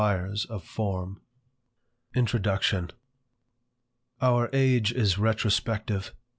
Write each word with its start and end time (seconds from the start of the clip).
PROSPECTS 0.01 0.41
64 0.49 1.15
INTRODUCTION. 2.15 2.89
OUR 4.19 4.49
age 4.51 4.91
is 4.91 5.19
retrospective. 5.19 6.11